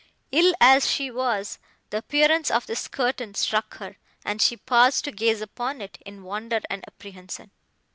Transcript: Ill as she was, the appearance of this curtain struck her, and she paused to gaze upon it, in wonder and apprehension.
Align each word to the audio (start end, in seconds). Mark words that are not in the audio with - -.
Ill 0.31 0.55
as 0.59 0.89
she 0.89 1.11
was, 1.11 1.59
the 1.91 1.97
appearance 1.97 2.49
of 2.49 2.65
this 2.65 2.87
curtain 2.87 3.35
struck 3.35 3.77
her, 3.77 3.97
and 4.25 4.41
she 4.41 4.57
paused 4.57 5.05
to 5.05 5.11
gaze 5.11 5.41
upon 5.41 5.79
it, 5.79 5.99
in 6.03 6.23
wonder 6.23 6.59
and 6.71 6.83
apprehension. 6.87 7.51